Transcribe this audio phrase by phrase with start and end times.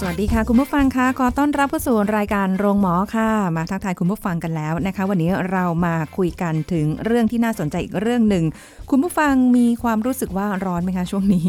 [0.00, 8.44] สวัสดีค่ะ คุณผู้ฟังคะขอต้อนรับเข้าสู่รายการโรงหมอค่ะ มาทักทายคุณผู้ฟังกันแล้วนะคะ วันนี้เรามาคุยกันถึงเรื่องที่น่าสนใจอีกเรื่องหนึ่ง
[8.90, 11.46] คุณผู้ฟังมีความรู้สึกว่าร้อนไหมคะช่วงนี้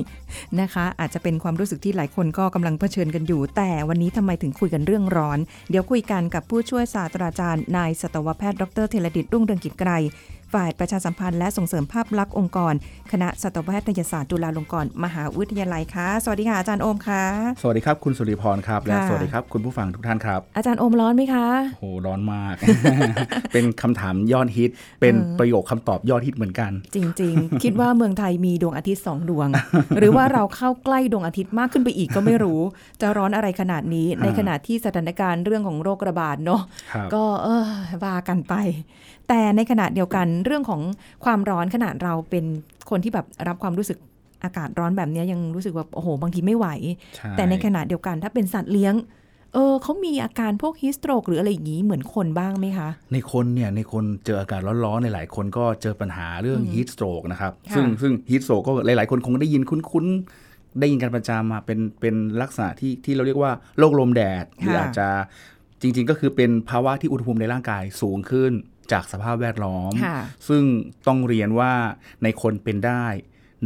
[0.62, 9.92] นะคะ อาจจะเป็นความรู้สึกที่หลายคนก็กำลังเผชิญกันอยู่ แต่วันนี้ทำไมถึงคุยกันเรื่องร้อน เดี๋ยวคุยกันกับผู้ช่วยศาสตราจารย์นายสัตวแพทย์ดรเทเลดิตรุ่งเรืองกิจไกร
[10.56, 12.74] ฝ่ายประชาสัมพันธ์และส่งเสริมภาพลักษณ์องค์กร
[13.12, 17.24] คณะสัตวแพทยศาสตร์จุฬาลงกรณ์มหาวิทยาลัยค่ะ สวัสดีค่ะอาจารย์โอมค่ะ
[17.62, 21.46] สวัสดีครับคุณสุริพรครับ และค่ะสวัสดีครับคุณผู้ฟังทุกท่านครับ อาจารย์โอมร้อนไหมคะ
[21.78, 22.56] โหร้อนมาก
[23.54, 29.48] เป็นคำถามยอดฮิต เป็นเออประโยคคำตอบยอดฮิตเหมือนกัน จริง ๆ คิดว่าเมืองไทยมีดวงอาทิตย์สองดวง
[29.98, 32.60] หรือว่าเราเข้าใกล้ดวงอาทิตย์มากขึ้นไปอีกก็ไม่รู้
[33.02, 36.62] จะร้อนอะไรขนาดนี้ในขณะที่สถานการณ์เรื่องของโรคระบาดเนาะ
[36.94, 37.64] ครับก็เออ
[38.04, 38.56] ว่ากันไป
[39.30, 40.82] แต่ในขณะเดียวกันเรื่องของ
[41.26, 42.46] ความร้อนขนาดเราเป็น
[42.90, 43.98] คนที่แบบรับความรู้สึก
[44.44, 46.68] อากาศร้อนแบบเนี้ยยังรู้สึกแบบโอ้โหบางทีไม่ไหว
[47.16, 48.96] ใช่แต่ในขณะเดียวกันถ้าเป็นสัตว์เลี้ยง
[49.54, 65.08] เออเขามีอาการพวกฮิสโตรกหรืออะไรอย่างนี้เหมือนคนบ้างไหมคะ ในคนเนี่ยในคนเจออากาศร้อนๆในหลายคนก็เจอปัญหาเรื่องอืมฮีทสโตรกนะครับค่ะซึ่งซึ่งฮีทสโตรกก็หลายๆ คนคงได้ยินคุ้นๆ ได้ยินกันประจำมาเป็นเป็นลักษณะที่ที่เราเรียกว่าโรคลมแดดหรืออาจจะ
[65.82, 68.52] จริง ๆ ก็คือเป็นภาวะที่อุณหภูมิในร่างกายสูงขึ้น
[68.92, 70.64] จากสภาพแวดล้อมค่ะซึ่ง
[71.08, 71.74] ต้องเรียนว่า
[72.24, 73.06] ในคนเป็นได้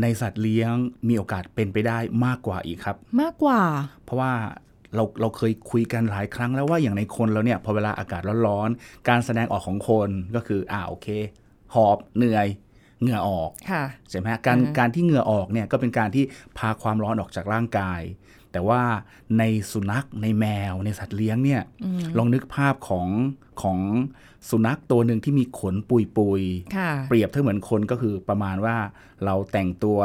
[0.01, 0.73] ในสัตว์เลี้ยง
[1.07, 3.61] มีโอกาสเป็นไปได้มากกว่าอีกครับ มากกว่า
[4.03, 4.33] เพราะว่า
[4.95, 11.07] เราเราเคยคุยกันหลายครั้งแล้วว่าอย่างในคนเราเนี่ยพอเวลาอากาศร้อนๆ การแสดงออกของคนก็คืออ่าโอเค
[11.73, 12.47] หอบเหนื่อย
[13.01, 16.23] เหงื่อออกค่ะใช่ไหมฮะการอือฮึการที่เหงื่อออกเนี่ยก็เป็นการที่
[16.57, 18.01] พาความร้อนออกจากร่างกาย
[18.51, 18.81] แต่ว่า
[19.39, 23.07] ในสุนัขในแมวในสัตว์เลี้ยงเนี่ยอืมลองนึกภาพของ
[23.61, 23.79] ของ
[24.49, 28.75] สุนัขตัวหนึ่งที่มีขนปุยปุยๆค่ะเปรียบเท่าเหมือนคนก็คือประมาณว่า
[29.25, 29.97] เราแต่งตัว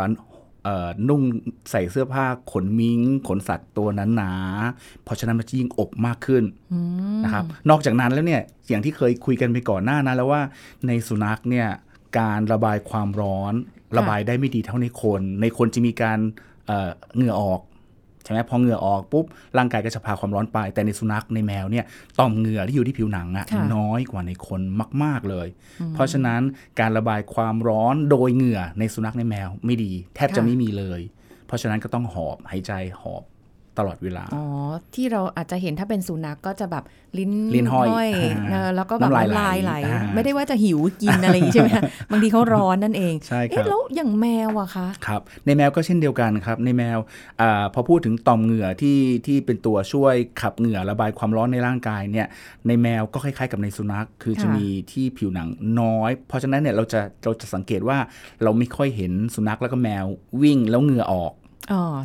[0.65, 1.22] เอ่อนุ่ง
[1.71, 6.78] ใส่เสื้อผ้าขนมิง้ง ขนสัตว์ตัวนั้นหนาๆเพราะฉะนั้นมันจะยิ่งอบมากขึ้นอื
[7.19, 10.43] มนะครับ นอกจากนั้นแล้วเนี่ยอย่างที่เคยคุยกันไปก่อนหน้านั้นแล้วว่า
[10.87, 11.69] ในสุนัขเนี่ย
[12.19, 13.55] การระบายความร้อน
[13.97, 16.19] ระบายได้ไม่ดีเท่าในคน ในคนจะมีการ
[16.66, 17.61] เอ่อเหงื่อออก
[18.24, 19.24] ใช่ไหมพอเหงื่อออกปุ๊บ
[19.58, 21.84] ร่างกายก็จะพาความร้อนไป แต่ในสุนัขในแมวเนี่ย
[22.18, 24.60] ต่อมเหงื่อที่อยู่ที่ผิวหนังอะค่ะน้อยกว่าในคน
[25.02, 25.48] มาก ๆเลย
[25.94, 26.40] เพราะฉะนั้น
[26.80, 31.00] การระบายความร้อนโดยเหงื่อในสุนัขในแมวไม่ดี แทบจะค่ะไม่มีเลย
[31.46, 33.22] เพราะฉะนั้นก็ต้องหอบหายใจหอบ
[33.78, 34.44] ตลอดเวลา อ๋อ
[34.94, 36.84] ที่เราอาจจะเห็นถ้าเป็นสุนัขกก็จะแบบ
[37.18, 38.08] ลิ้นลิ้นห้อย
[38.50, 46.98] เออแล้วก็แบบน้ำลายน้ำลายไหลไหลอ่าไม่ได้ว่าจะหิวกินอะไรอย่างนี้ใช่ไหมคะบางทีเขาร้อนนั่นเองใช่ครัเอ๊ะบแล้วอย่างแมวอะคะครับ ในแมวก็เช่นเดียวกันครับ ในแมว
[47.40, 52.26] อาพอพูดถึงต่อมเหงื่อที่ที่เป็นตัวช่วยขับเหงื่อระบายความร้อนในร่างกายเนี่ย
[52.66, 55.48] ในแมวก็คล้ายๆ กับในสุนัข คือจะค่ะมีที่ผิวหนัง
[55.80, 57.98] น้อย เพราะฉะนั้นเนี่ยเราจะเราจะสังเกตว่า
[58.42, 60.04] เราไม่ค่อยเห็นสุนัขแล้วก็แมว
[60.42, 61.44] วิ่งแล้วเหงื่อออกอ๋อ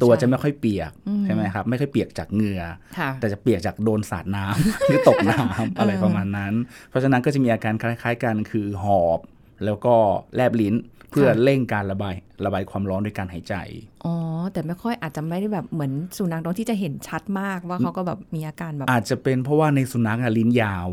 [0.04, 2.64] ตัวใช่จะไม่ค่อยเปียกอืมใช่ไหมครับ ไม่ค่อยเปียกจากเหงื่อ
[2.98, 6.54] ค่ะแต่จะเปียกจากโดนสาดน้ำหรือตกน้ำอะไรประมาณนั้น
[6.90, 9.20] เพราะฉะนั้นก็จะมีอาการคล้าย ๆ กันคือหอบ
[9.66, 9.96] แล้วก็
[10.36, 10.76] แลบลิ้น
[11.12, 12.16] เพื่อค่ะเร่งการระบาย
[12.46, 13.56] ระบายความร้อนโดยการหายใจ
[14.06, 14.16] อ๋อ
[14.54, 20.88] แต่ไม่ค่อยอาจจะไม่ได้แบบเหมือนสุนัขตรงที่จะเห็นชัดมากว่าเขาก็แบบมีอาการแบบอาจจะเป็นเพราะว่าในสุนัขอะลิ้นยาว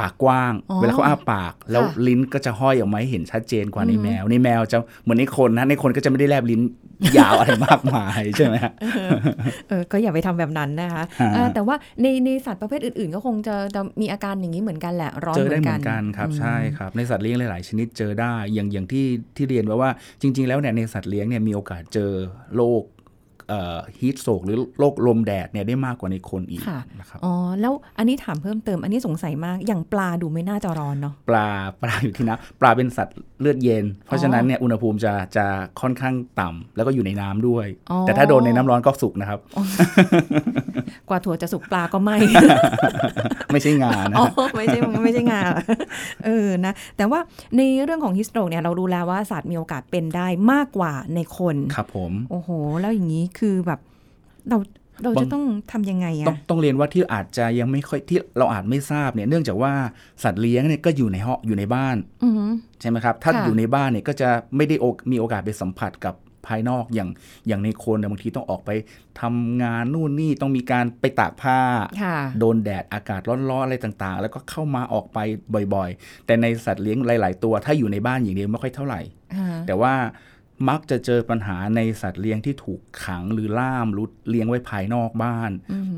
[0.00, 6.62] ปากกว้างอ๋อเวลาเขาอ้าปาก แล้วค่ะลิ้นก็จะห้อยออกมาให้เห็นชัดเจนกว่าในอือฮึแมวในแมวจะเหมือนในคนนะในคนก็จะไม่ได้แลบลิ้น
[7.18, 8.72] ยาวอะไรมากมายใช่ไหมฮะ
[9.68, 19.90] เออก็อย่าไปทำแบบนั้นนะคะฮะเออแต่ว่าในในสัตว์ประเภทอื่นๆ ก็คงจะจะมีอาการอย่างนี้เหมือนกันแหละร้อนเจอเหมืได้อนเหกัมืนอนกันครับอืมใช่ครับ ในสัตว์เลี้ยงหลาย ๆ ชนิดเจอได้อย่างอย่างที่ที่เรียนไว้ว่า
[20.22, 22.12] จริง ๆ แล้วเนี่ยในสัตว์เลี้ยงเนี่ยมีโอกาสเจอ
[22.56, 22.82] โรค
[23.98, 31.48] ฮีทโศกหรือโรคลมแดดเนี่ยได้มากกว่าในคนอีกค่ะนะครับอ๋อแล้วอันนี้ถามเพิ่มเติมอันนี้สงสัยมากอย่างปลาดูไม่น่าจะร้อนเนาะปลา
[31.82, 35.46] ปลาอยู่ที่น้ำปลาเป็นสัตว์เลือดเย็น เพราะฉะนั้นเนี่ยอุณหภูมิจะจะ
[35.80, 39.38] ค่อนข้างต่ำแล้วก็อยู่ในน้ำด้วยอ๋อแต่ถ้าโดนในน้ำร้อนก็สุกนะครับ
[41.08, 42.16] กว่าถั่วจะสุกปลาก็ไหม่
[43.52, 45.40] ไม่ใช่งานนะอ๋อไม่ใช่ไม่ใช่งา
[46.24, 47.20] เออนะแต่ว่า
[47.56, 52.50] ในเรื่องของฮิสโตรกเนี่ยเรารู้แล้วว่าสัตว์มีโอกาสเป็นได้มากกว่าในคนครับผมโอ้โห
[52.80, 53.80] แล้วอย่างนี้คือแบบ
[54.48, 54.58] เรา
[55.02, 59.72] เราบางจะต้องทำยังไงต้องอะต้องเรียนว่าที่อาจจะยังไม่ค่อยที่เราอาจไม่ทราบเนี่ยเนื่องจากว่า
[60.22, 62.50] สัตว์เลี้ยงเนี่ยก็อยู่ในห้องอยู่ในบ้านอือหือ
[62.80, 66.14] ใช่ไหมครับ ถ้าค่ะอยู่ในบ้านเนี่ยก็จะไม่ได้โอมีโอกาสไปสัมผัสกับ
[66.46, 67.10] ภายนอกอย่าง
[67.48, 68.70] อย่างในคนเนี่ยบางทีต้องออกไป
[69.20, 71.58] ทำงานนู่นนี่ต้องมีการไปตากผ้า
[72.02, 75.18] ค่ะโดนแดดอากาศร้อนๆอะไรต่างๆ แล้วก็เข้ามาออกไป
[75.74, 79.00] บ่อยๆ แต่ในสัตว์เลี้ยงหลาย ๆ ตัวถ้าอยู่ในบ้านอย่างเดียวไม่ค่อยเท่าไหร่
[79.36, 79.94] ค่ะแต่ว่า
[80.68, 85.50] มักจะเจอปัญหาในสัตว์เลี้ยงที่ถูกขังหรือล่ามหรือเลี้ยงไว้ภายนอกบ้าน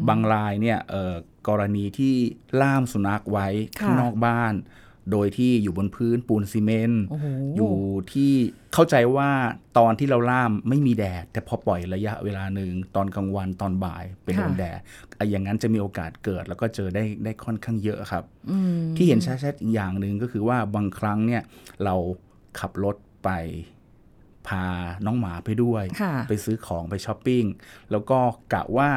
[0.09, 1.15] บางรายเนี่ยเอ่อ
[1.49, 2.15] กรณีที่
[2.61, 3.47] ล่ามสุนัขไว้
[3.79, 4.55] ข้างนอกบ้าน
[5.12, 7.75] โดยที่อยู่บนพื้นปูนซีเมนต์โอ้โหอยู่
[8.12, 8.33] ที่
[8.75, 9.31] เข้าใจว่า
[9.79, 14.79] ตอนที่เราล่ามไม่มีแดด แต่พอปล่อยระยะเวลาหนึ่งตอนกลางวันตอนบ่ายเป็นโดนค่ะแดด
[15.17, 21.43] ไอ้อย่างนั้นจะมีโอกาสเกิด แล้วก็เจอได้ได้ค่อนข้างเยอะครับอืมที่เห็นชัดๆอีกอย่างหนึ่งก็คือว่าบางครั้งเนี่ย
[21.85, 21.95] เรา
[22.61, 23.31] ขับรถไป
[24.49, 24.64] พา
[25.06, 27.44] น้องหมาไปด้วยค่ะไปซื้อของไปช้อปปิ้ง
[27.91, 28.19] แล้วก็
[28.52, 28.91] กะว่า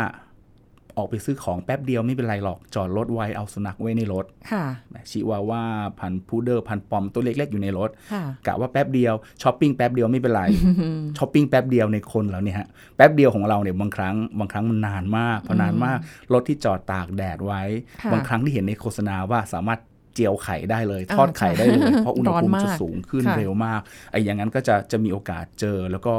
[1.00, 4.66] ออกไปซื้อของแป๊บเดียวไม่เป็นไรหรอก จอดรถไว้เอาสุนัขไว้ในรถค่ะ
[5.12, 5.64] ชิวาว่า
[6.00, 10.44] พันธุ์พุดเดิ้ลพันธุ์ปอมตัวเล็กๆอยู่ในรถค่ะกะว่าแป๊บเดียวช้อปปิ้งแป๊บเดียวไม่เป็นไร
[11.18, 16.00] ช้อปปิ้งแป๊บเดียวในคนเราเนี่ยฮะแป๊บเดียวของเราเนี่ยบางครั้งบางครั้งมันนานมากพอนานมาก
[16.34, 17.62] รถที่จอดตากแดดไว้
[18.02, 19.80] ค่ะบางครั้งที่เห็นในโฆษณาว่าสามารถ
[20.18, 23.82] เจียวไข่ได้เลยอ่าทอดไข่ได้เลยใช่เพราะร้อนมากอุณหภูมิจะสูงขึ้นค่ะเร็วมาก
[24.12, 26.16] ไอ้อย่างนั้นก็จะจะมีโอกาสเจอแล้วก็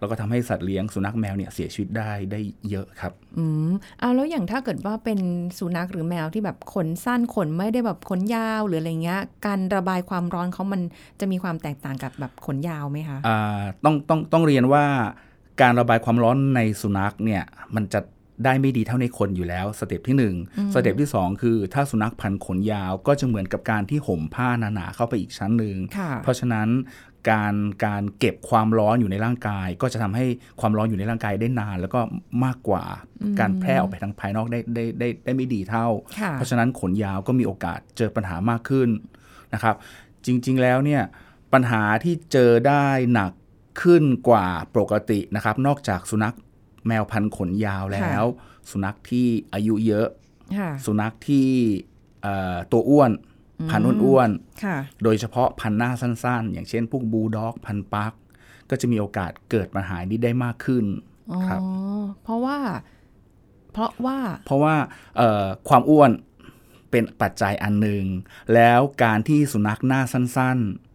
[0.00, 2.40] แล้วก็ทำให้สัตว์เลี้ยงสุนัขแมวเนี่ยเสียชีวิตได้ได้
[2.70, 3.70] เยอะครับ อืม
[4.00, 5.20] เอาแล้วอย่างถ้าเกิดว่าเป็น
[5.58, 10.80] สุนัขหรือแมวที่แบบขนสั้นขนไม่ได้แบบขนยาวหรืออะไรเงี้ย การระบายความร้อนเขามัน
[11.20, 14.84] จะมีความแตกต่างกับแบบขนยาวไหมคะอ่าต้องต้องต้องเรียนว่า
[15.60, 17.42] การระบายความร้อนในสุนัขเนี่ย
[17.74, 18.00] มันจะ
[18.44, 20.34] ได้ไม่ดีเท่าในคนอยู่แล้ว step ที่หนึ่ง
[20.74, 26.68] step ที่สองคือถ้าสุนัขพันธุ์ขนยาวก็จะเหมือนกับการที่ห่มผ้าหนาๆเข้าไปอีกชั้นหนึ่งค่ะเพราะฉะนั้น
[27.30, 27.54] การ
[27.86, 30.24] การเก็บความร้อนอยู่ในร่างกาย ก็จะทำให้
[30.60, 32.00] ความร้อนอยู่ในร่างกายได้นาน แล้วก็
[32.44, 32.84] มากกว่า
[33.40, 35.86] การแพร่ออกไปทางภายนอกได้ได้ได้ได้ไม่ดีเท่า
[36.18, 38.88] ค่ะเพราะฉะนั้นขนยาวก็มีโอกาสเจอปัญหามากขึ้น
[39.54, 39.76] นะครับ
[40.26, 41.02] จริง ๆแล้วเนี่ย
[41.52, 43.32] ปัญหาที่เจอได้หนัก
[43.82, 44.46] ขึ้นกว่า
[44.76, 46.36] ปกตินะครับ นอกจากสุนัข
[46.86, 48.24] แมวพันธุ์ขนยาวแล้ว
[48.70, 50.08] สุนัขที่อายุเยอะ
[50.58, 51.48] ค่ะสุนัขที่
[52.22, 53.10] เอ่อตัวอ้วน
[53.70, 58.12] พันธุ์อ้วนๆค่ะโดยเฉพาะพันธุ์หน้าสั้น ๆ อย่างเช่นพวกบูลด็อก พันธุ์ปัก
[58.70, 60.84] ก็จะมีโอกาสเกิดปัญหานี้ได้มากขึ้น
[61.32, 61.60] อ๋อครับ
[62.22, 62.58] เพราะว่า
[63.72, 64.74] เพราะว่า เพราะว่า
[65.16, 66.10] เอ่อความอ้วน
[66.90, 68.04] เป็นปัจจัยอันหนึ่ง
[68.54, 70.91] แล้วการที่สุนัขหน้าสั้น ๆ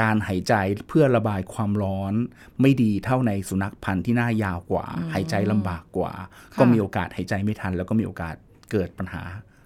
[0.00, 0.54] การหายใจ
[0.88, 2.14] เพื่อระบายความร้อน
[2.60, 6.12] ไม่ดีเท่าในสุนัขพันธุ์ที่หน้ายาวกว่า หายใจลำบากกว่า
[6.58, 8.34] ก็มีโอกาสหายใจไม่ทัน แล้วก็มีโอกาส
[8.70, 9.22] เกิดปัญหา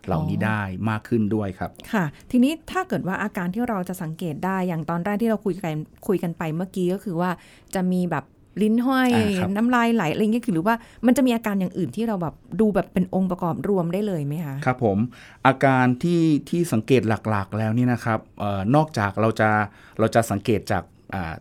[0.07, 5.75] เหล่านี้ได้มากขึ้นด้วยครับ ค่ะ ทีนี้ถ้าเกิดว่าอาการที่เราจะสังเกตได้อย่างตอนแรกที่เราคุยกัน
[6.09, 7.31] คุยกันไปเมื่อกี้ก็คือว่า
[7.75, 8.25] จะมีแบบ
[8.63, 10.77] ลิ้นห้อยอ่าครับน้ำลายไหลอะไรเงี้ยคือหรือว่า
[11.07, 14.99] มันจะมีอาการอย่างอื่นที่เราแบบดูแบบเป็นองค์ประกอบรวมได้เลยไหมคะครับผม
[15.47, 19.51] อาการที่ที่สังเกตหลักๆ แล้วนี่นะครับเออนอกจากเราจะ
[19.99, 20.83] เราจะสังเกตจาก
[21.15, 21.35] อ่า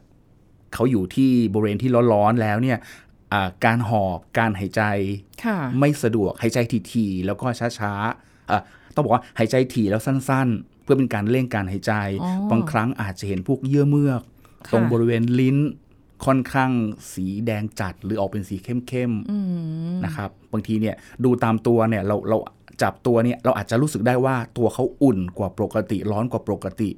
[0.74, 2.78] เขาอยู่ที่บริเวณที่ร้อนๆแล้วเนี่ย
[3.34, 4.84] อ่าการหอบการหายใจ
[5.46, 6.60] ค่ะไม่สะดวกหายใจ
[6.92, 7.48] ทีๆแล้วก็
[7.80, 8.62] ช้าๆอะ
[8.96, 11.94] ต้องบอกว่าหายใจถี่แล้วสั้น ๆ เพื่อเป็นการเร่งการหายใจ
[12.24, 14.22] อ๋อบางครั้งอาจจะเห็นพวกเยื่อเมือก
[14.68, 15.58] ค่ะตรงบริเวณลิ้น
[16.26, 16.72] ค่อนข้าง
[17.14, 19.38] สีแดงจัดหรือออกเป็นสีเข้มๆอื
[19.92, 22.38] มนะครับ บางทีเนี่ยดูตามตัวเนี่ยเราเรา
[22.84, 26.92] จับตัวเนี่ยเราอาจจะรู้สึกได้ว่าตัวเขาอุ่นกว่าปกติร้อนกว่าปกติ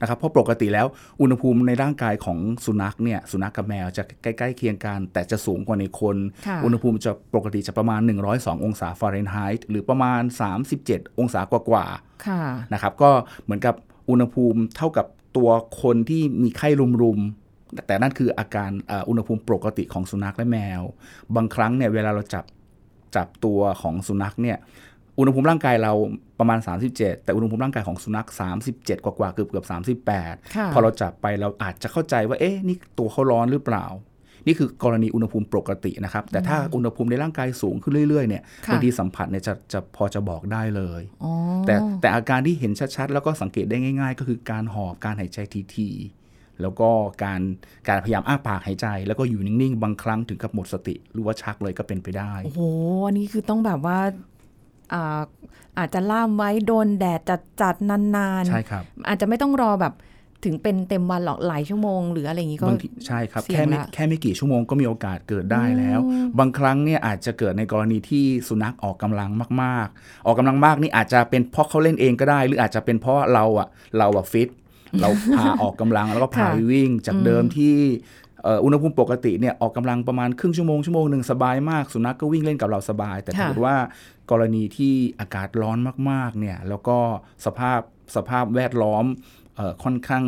[0.00, 0.86] นะครับเพราะปกติแล้ว
[1.20, 6.16] อุณหภูมิในร่างกายของสุนัขเนี่ยสุนัขกับแมวจะใกล้ๆเคียงกัน แต่จะสูงกว่าในคน
[6.46, 8.00] ค่ะอุณหภูมิจะปกติจะประมาณ
[8.32, 10.22] 102 องศาฟาเรนไฮต์หรือประมาณ
[10.70, 13.10] 37 องศากว่าๆค่ะนะครับก็
[13.44, 13.74] เหมือนกับ
[14.10, 15.50] อุณหภูมิเท่ากับตัว
[15.82, 16.68] คนที่มีไข้
[17.02, 17.41] รุมๆ
[17.86, 20.82] แต่นั่นคืออาการอ่าอุณหภูมิปกติของสุนัขและแมว
[21.36, 22.44] บางครั้งเนี่ยเวลาเราจับ
[23.16, 24.58] จับตัวของสุนัขเนี่ย
[25.18, 25.92] อุณหภูมิร่างกายเรา
[26.38, 28.28] ประมาณ 37 แต่อุณหภูมิร่างกายของสุนัข
[28.66, 29.78] 37 กว่าๆเกือบเกือบค่ะ
[30.68, 33.86] 38 พอเราจับไปเราอาจจะเข้าใจว่าเอ๊ะนี่ตัวเขาร้อนหรือเปล่า
[34.46, 41.32] นี่คือกรณีอุณหภูมิปกตินะครับ แต่ถ้าอุณหภูมิในร่างกายสูงขึ้นเรื่อยๆเนี่ยค่ะบางทีสัมผัสเนี่ยจะจะพอจะบอกได้เลยอ๋อ
[41.66, 45.38] แต่แต่อาการที่เห็นชัดๆ แล้วก็สังเกตได้ง่าย ๆ ก็คือการหอบการหายใจ
[45.76, 46.21] ทีๆ
[46.62, 46.90] แล้วก็
[47.24, 47.40] การ
[47.88, 52.60] การพยายามอ้าปากหายใจ แล้วก็อยู่นิ่งๆ บางครั้งถึงกับหมดสติ หรือว่าชักเลยก็เป็นไปได้ โอ้โห
[53.06, 53.98] อันนี้คือต้องแบบว่า
[54.92, 55.20] อ่า
[55.78, 59.94] อาจจะล่ามไว้โดนแดดจัดจัดๆนานใช่ครับๆอาจจะไม่ต้องรอแบบ
[60.46, 69.30] ถึงเป็นเต็มวันหรอกหลายชั่วโมง หรืออะไรอย่างนี้ก็บางทีใช่ครับเสี่ยงแค่ไม่ละแค่ไม่กี่ชั่วโมงก็มีโอกาสเกิดได้แล้วอืมบางครั้งเนี่ยอาจจะเกิดในกรณีที่สุนัขออกกำลัง
[69.62, 74.48] มาก ๆ ออกกำลังมากนี่อาจจะเป็นเพราะเขาเล่นเองก็ได้ หรืออาจจะเป็นเพราะเราอะเราอะฟิต
[75.00, 77.76] เราพาออกกำลังแล้วก็พาค่ะไปวิ่งจากเดิมที่
[78.44, 83.76] เอ่ออุณหภูมิปกติเนี่ยออกกำลังประมาณครึ่งชั่วโมงชั่วโมงหนึ่งสบายมาก สุนัขก็วิ่งเล่นกับเราสบาย แต่ถ้าค่ะเกิดว่า
[84.30, 85.78] กรณีที่อากาศร้อน
[86.10, 86.98] มากๆเนี่ยแล้วก็
[87.46, 87.80] สภาพ
[88.16, 89.04] สภาพแวดล้อม
[89.56, 90.24] เอ่อค่อนข้าง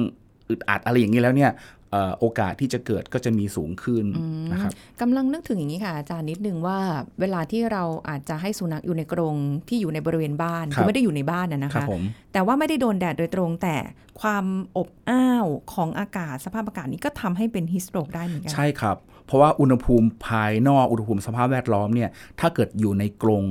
[0.48, 1.50] อึดอัดอะไรอย่างนี้แล้วเนี่ย
[1.83, 1.83] เอ่อ
[2.18, 4.04] โอกาสที่จะเกิดก็จะมีสูงขึ้น
[4.52, 6.78] นะครับกำลังนึกถึงอย่างนี้ค่ะอาจารย์นิดนึงว่า
[7.20, 9.36] เวลาที่เราอาจจะให้สุนัขอยู่ในกรง
[9.68, 13.76] ที่อยู่ในบริเวณบ้านครับคือไม่ได้อยู่ในบ้านนะนะครัคะบผมแต่ว่าไม่ได้โดนแดดโดยตรงแต่
[14.20, 14.44] ความ
[14.76, 18.96] อบอ้าวของอากาศสภาพอากาศนี้ก็ทำให้เป็นฮิสโตรกได้เหมือนกันใช่ครับ
[19.26, 22.10] เพราะว่าอุณหภูมิภายนอกอุณหภูมิสภาพแวดล้อมเนี่ย
[22.40, 23.44] ถ้าเกิดอยู่ในกรง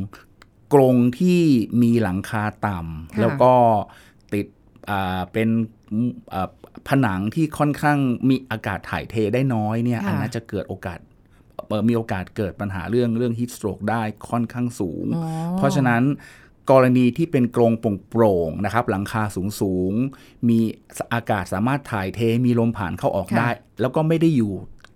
[0.74, 1.42] กรงที่
[1.82, 3.54] มีหลังคาต่ค่ะำแล้วก็
[4.34, 4.63] ติดอ่า
[5.34, 5.50] เป็น
[6.34, 6.50] อ่า
[6.88, 7.98] ผนังที่ค่อนข้าง
[8.30, 11.00] มีอากาศถ่ายเทได้น้อยเนี่ยค่ะอันนั้นจะเกิดโอกาส
[11.68, 15.26] เอ่อมีโอกาสเกิดปัญหาเรื่องเรื่องฮิสโตรกได้ค่อนข้างสูงอ๋อ
[15.58, 16.04] เพราะฉะนั้น
[16.72, 17.72] กรณีที่เป็นกรง
[18.10, 19.24] โปร่งๆนะครับ หลังคา
[19.62, 20.60] สูงๆมี
[21.14, 23.50] อากาศสามารถถ่ายเทมีลมผ่านเข้าออกค่ะได้
[23.82, 24.54] แล้วก็ไม่ได้อยู่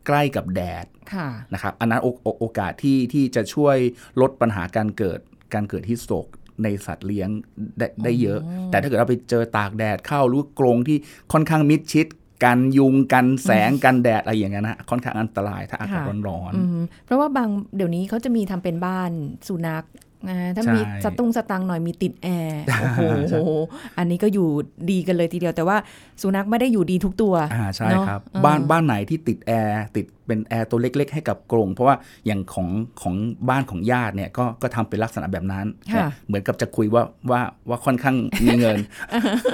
[0.07, 3.77] ใกล้กับแดดค่ะนะครับอันนั้นโอโอโอกาสที่ที่จะช่วย
[4.21, 5.19] ลดปัญหาการเกิด
[5.53, 6.27] การเกิดฮิสโตรก
[6.63, 7.29] ในสัตว์เลี้ยง
[7.77, 8.39] ได้ได้เยอะ
[8.71, 10.97] แต่ถ้าเกิดเราไปเจอตากแดดเข้าหรือกรงที่
[11.33, 12.07] ค่อนข้างมิดชิด
[12.43, 19.11] กันยุงกันแสงกันแดดอะไรอย่างเงี้ยนะค่อนข้างอันตรายถ้าอากาศค่ะร้อนอืมเพราะว่าบางเดี๋ยวนี้เขาจะมีทำเป็นบ้าน
[19.47, 19.83] สุนัข
[20.27, 23.39] นะถ้าใช่มีสตุ้งสตังค์หน่อยมีติดแอร์โอ้โหใช่
[23.97, 24.47] อันนี้ก็อยู่
[24.91, 25.77] ดีกันเลยทีเดียวแต่ว่า
[26.21, 31.95] สุนัขไม่ได้อยู่ดีทุกตัวอ่าใช่เนอะครับเออบ้านบ้านไหนที่ติดแอร์ติดเป็นแอร์ตัวเล็ก ๆ ให้กับกรงเพราะว่า
[32.25, 32.67] อย่างของ
[33.01, 33.15] ของ
[33.49, 38.77] บ้านของญาติเนี่ยก็ก็ทำเป็นลักษณะแบบนั้นค่ะเหมือนกับจะคุยว่าว่าว่าค่อนข้างมีเงิน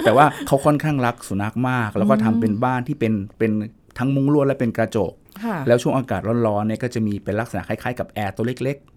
[0.05, 3.51] แต่ว่าเขาค่อนข้างรักสุนัขมาก แล้วก็ทำเป็นบ้านที่เป็นเป็น
[3.97, 5.11] ทั้งมุ้งลวดและเป็นกระจก
[5.43, 8.92] ค่ะแล้วช่วงอากาศร้อนๆเนี่ยก็จะมีเป็นลักษณะคล้ายๆกับแอร์ตัวเล็กๆ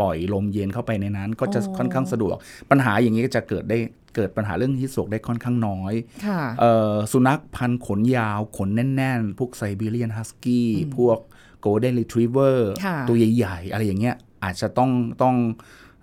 [0.00, 2.36] ปล่อยลมเย็นเข้าไปในนั้น ก็จะอ๋อค่อนข้างสะดวก
[2.70, 3.78] ปัญหาอย่างนี้ก็จะเกิดได้
[4.16, 5.94] เกิดปัญหาเรื่อง heat stroke ได้ค่อนข้างน้อย
[6.26, 11.18] ค่ะเอ่อสุนัขพันธุ์ขนยาว ขนแน่น ๆ พวกไซบีเรียนฮัสกี้พวก
[11.60, 14.90] โกลเด้นรีทรีเวอร์ค่ะตัวใหญ่ ๆ อะไรอย่างเงี้ยอาจจะต้อง
[15.22, 15.36] ต้อง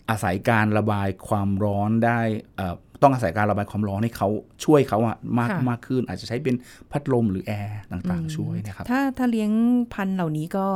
[0.09, 2.19] อาศัยการระบายความร้อนได้
[2.55, 4.27] เอ่อต้องอาศัยการระบายความร้อนให้เขา
[4.65, 6.55] ช่วยเขาอะมากค่ะมากขึ้น อาจจะใช้เป็น
[6.91, 9.51] พัดลมหรือแอร์ต่างๆ ช่วยนะครับถ้าถ้าเลี้ยง
[9.93, 10.67] พันธุ์เหล่านี้ก็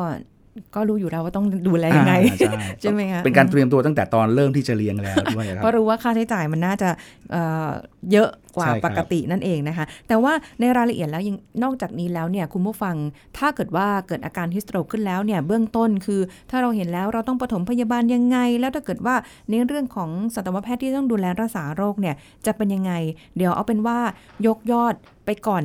[0.75, 2.51] ก็รู้อยู่แล้วว่าต้องดูแลยังไงอ่าใช่
[2.81, 6.89] ใช่ไหมคะเป็นการเตรียมตัวตั้งแต่ตอนเริ่มที่จะเลี้ยงแล้วด้วยครัเพราะบรู้ว่าค่าใช้จ่ายมันน่าจะ
[7.31, 7.69] เอ่อ
[8.11, 12.95] เยอะกว่าใช่ครับปกตินั่นเองนะคะ แต่ว่าในรายละเอียดแล้วยังนอกจากนี้แล้วเนี่ยคุณผู้ฟัง
[13.37, 19.15] ถ้าเกิดว่าเกิดอาการฮิสโตรกขึ้นแล้วเนี่ยเบื้องต้นคือถ้าเราเห็นแล้วเราต้องปฐมพยาบาลยังไง แล้วถ้าเกิดว่า
[19.49, 22.91] ในเรื่องของสัตวแพทย์ที่ต้องดูแลรักษาโรคเนี่ยจะเป็นยังไง
[23.37, 23.97] เดี๋ยวเอาเป็นว่า
[24.47, 24.93] ยกยอด
[25.25, 25.63] ไปก่อน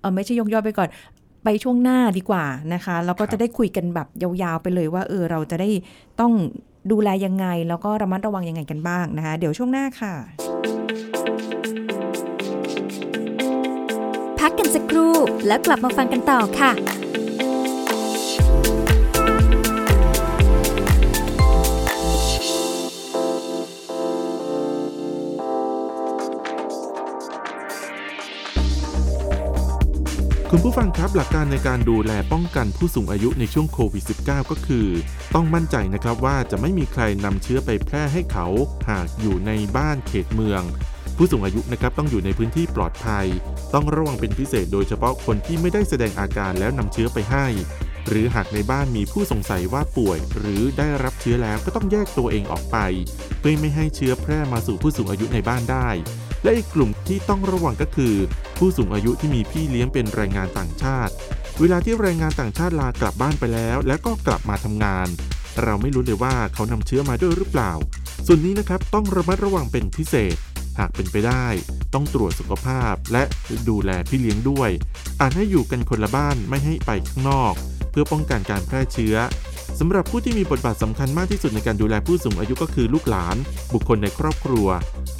[0.00, 0.88] เออไม่ใช่ยกยอดไปก่อน
[1.48, 5.70] ไปช่วงหน้าดีกว่านะคะ แล้วก็ครับจะได้คุยกันแบบยาวๆไปเลยว่าเออเราจะได้
[6.20, 6.32] ต้อง
[6.90, 10.14] ดูแลยังไง แล้วก็ระมัดระวังยังไงกันบ้างนะคะ เดี๋ยวช่วงหน้าค่ะ
[14.38, 15.14] พักกันสักครู่
[15.46, 16.72] แล้วกลับมาฟังกันต่อค่ะ
[30.52, 34.86] คุณผู้ฟังครับหลักการในการดูแลป้องกันผู้สูงอายุในช่วงโควิด -19 ก็คือ
[35.34, 38.46] ต้องมั่นใจนะครับว่าจะไม่มีใครนำเชื้อไปแพร่ให้เขา
[38.90, 40.62] หากอยู่ในบ้านเขตเมือง
[41.16, 43.26] ผู้สูงอายุนะครับต้องอยู่ในพื้นที่ปลอดภัย
[43.74, 47.46] ต้องระวังเป็นพิเศษโดยเฉพาะคนที่ไม่ได้แสดงอาการแล้วนำเชื้อไปให้
[48.08, 52.76] หรือหากในบ้านมีผู้สงสัยว่าป่วย หรือได้รับเชื้อแล้วก็ต้องแยกตัวเองออกไป
[53.40, 55.88] เพื่อไม่ให้เชื้อแพร่มาสู่ผู้สูงอายุในบ้านได้
[56.46, 58.14] และอีกกลุ่มที่ต้องระวังก็คือ
[58.58, 61.12] ผู้สูงอายุที่มีพี่เลี้ยงเป็นแรงงานต่างชาติ
[61.60, 65.08] เวลาที่แรงงานต่างชาติลากลับบ้านไปแล้ว แล้วก็กลับมาทำงาน
[65.62, 67.72] เราไม่รู้เลยว่าเขานำเชื้อมาด้วยหรือเปล่า
[68.26, 70.36] ส่วนนี้นะครับต้องระมัดระวังเป็นพิเศษ
[70.78, 71.46] หากเป็นไปได้
[71.94, 73.22] ต้องตรวจสุขภาพและ
[73.68, 74.70] ดูแลพี่เลี้ยงด้วย
[75.20, 77.52] อาจให้อยู่กันคนละบ้านไม่ให้ไปข้างนอก
[77.90, 79.16] เพื่อป้องกันการแพร่เชื้อ
[79.80, 83.36] สำหรับผู้ที่มีบทบาทสำคัญมากที่สุดในการดูแลผู้สูงอายุก็คือลูกหลาน
[83.74, 84.68] บุคคลในครอบครัว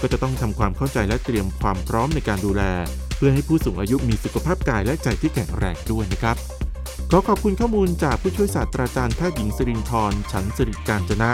[0.01, 2.63] ก็จะต้องทำความเข้าใจและเตรียมความพร้อมในการดูแล
[3.17, 6.37] เพื่อให้ผู้สูงอายุมีสุขภาพกายและใจที่แข็งแรงด้วยนะครับ
[7.11, 11.31] ขอขอบคุณข้อมูลจากผู้ช่วยศาสตราจารย์แพทย์หญิงสิรินทร์ฉันสิริการจนะ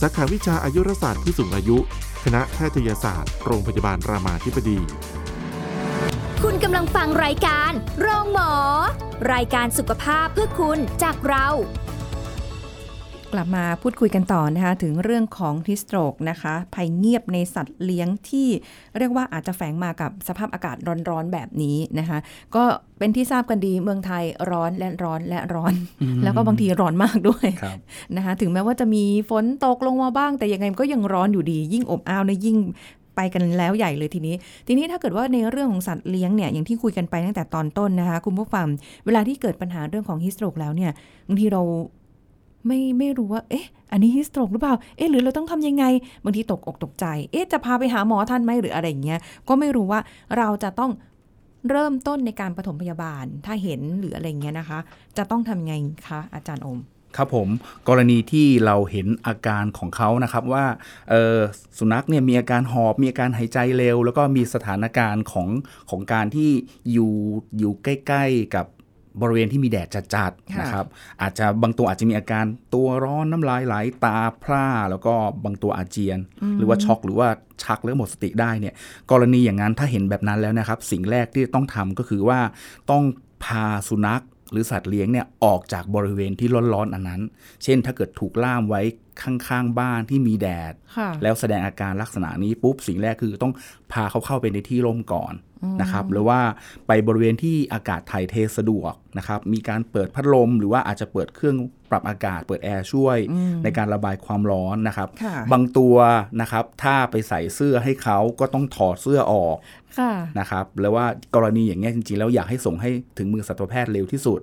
[0.00, 1.76] สาขาวิชาอายุรศาสตร์ผู้สูงอายุ
[2.24, 4.78] คณะแพทยศาสตร์ โรงพยาบาลรามาธิบดี
[6.42, 8.52] คุณกำลังฟังรายการโรงหมอ
[9.32, 11.48] รายการสุขภาพเพื่อคุณจากเรา
[13.34, 18.48] กลับมาพูดคุยกันต่อนะคะ ถึงเรื่องของฮิสโตรกนะคะ ภัยเงียบในสัตว์เลี้ยงที่
[18.98, 20.76] เรียกว่าอาจจะแฝงมากับสภาพอากาศ
[21.10, 22.18] ร้อนๆแบบนี้นะคะ
[22.54, 22.64] ก็
[22.98, 25.74] เป็นที่ทราบกันดีเมืองไทยร้อนและร้อนและร้อน
[26.24, 27.78] แล้วก็บางทีร้อนมากด้วยครับ
[28.16, 32.56] นะคะถึงแม้ว่าจะมีฝนตกลงมาบ้าง แต่ยังไงมันก็ยังร้อนอยู่ดี ยิ่งอบอ้าวเนี่ยยิ่ง
[33.16, 34.34] ไปกันแล้วใหญ่เลยทีนี้
[34.66, 38.66] ทีนี้ถ้าเกิดว่าในเรื่องของสัตว์เลี้ยงเนี่ยอย่างที่คุยกันไปตั้งแต่ตอนต้นนะคะ คุณผู้ฟัง
[39.06, 40.92] เวลาที่เกิดปัญหาเรื่องของฮิสโตรกแล้วเนี่ย
[41.28, 41.62] บางทีเรา
[42.66, 45.84] ไม่ไม่รู้ว่า เอ๊ะ อันนี้ฮิสโตรกหรือเปล่า เอ๊ะ หรือเราต้องทำยังไง
[46.24, 50.00] บางทีตกอกตกใจ เอ๊ะ จะพาไปหาหมอทันไหมหรืออะไรอย่างเงี้ย ก็ไม่รู้ว่า
[50.38, 50.90] เราจะต้อง
[51.70, 54.78] เริ่มต้นในการปฐมพยาบาล ถ้าเห็นหรืออะไรเงี้ยนะคะ
[55.16, 55.74] จะต้องทำยังไง
[56.08, 56.78] คะอาจารย์อม
[57.16, 57.48] ครับผม
[57.88, 60.64] กรณีที่เราเห็นอาการของเขานะครับว่า
[61.78, 65.48] สุนัขเนี่ยมีอาการหอบมีอาการหายใจเร็ว แล้วก็มีสถานการณ์ของ
[65.90, 66.50] ของการที่
[66.92, 67.12] อยู่
[67.58, 68.66] อยู่ใกล้ ๆ กับ
[69.20, 70.86] บริเวณที่มีแดดจัดๆค่ะนะครับ
[71.22, 75.14] อาจจะบางตัวอาจจะมีอาการตัวร้อนน้ำลายไหลตาพร่า แล้วก็
[75.44, 76.18] บางตัวอาเจียน
[76.58, 77.28] หรือว่าช็อกหรือว่า
[77.62, 78.74] ชักหรือหมดสติได้เนี่ย
[79.10, 82.40] กรณีอย่างนั้นถ้าเห็นแบบนั้นแล้วนะครับ สิ่งแรกที่ต้องทำก็คือว่า
[82.90, 83.04] ต้อง
[83.44, 87.22] พาสุนัขหรือสัตว์เลี้ยงเนี่ยออกจากบริเวณที่ร้อนๆอันนั้น
[87.64, 88.82] เช่นถ้าเกิดถูกล่ามไว้
[89.22, 93.52] ข้างๆบ้านที่มีแดดค่ะแล้วแสดงอาการลักษณะนี้ปุ๊บสิ่งแรกคือต้อง
[93.92, 95.34] พาเขาเข้าไปในที่ร่มก่อน
[95.80, 96.40] นะครับหรือว่า
[96.86, 101.56] ไปบริเวณที่อากาศถ่ายเทสะดวกนะครับมีการเปิดพัดลม หรือว่าอาจจะเปิดเครื่อง
[101.90, 103.18] ปรับอากาศ เปิดแอร์ช่วย
[103.64, 105.96] ในการระบายความร้อนนะครับค่ะบางตัว
[106.40, 109.56] นะครับถ้าไปใส่เสื้อให้เขาก็ต้องถอดเสื้อออก
[109.98, 114.40] ค่ะนะครับแล้วว่ากรณีอย่างเงี้ยจริงๆ แล้วอยากให้ส่งให้ถึงมือสัตวแพทย์เร็วที่สุด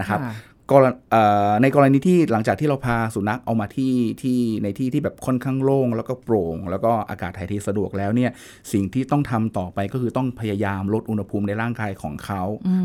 [0.00, 0.32] นะครับค่ะ
[0.70, 8.30] กรณเอ่อในกรณีที่หลังจากที่เราพาสุนัขเอามาที่ที่ในที่ที่แบบค่อนข้างโล่งแล้วก็โปร่ง แล้วก็อากาศถ่ายเทสะดวกแล้วเนี่ย
[8.72, 12.42] สิ่งที่ต้องทำต่อไปก็คือต้องพยายามลดอุณหภูมิในร่างกายของเขา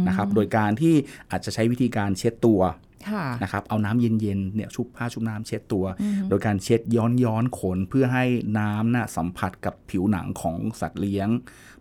[0.08, 0.96] นะครับโดยการที่
[1.32, 2.62] อาจจะใช้วิธีการเช็ดตัว
[3.10, 5.86] ค่ะนะครับเอาน้ำเย็นๆเนี่ยชุบผ้าชุบน้ำเช็ดตัว
[6.30, 8.26] โดยการเช็ดย้อนย้อนขนเพื่อให้
[8.60, 11.30] น้ำน่ะสัมผัสกับผิวหนังของสัตว์เลี้ยง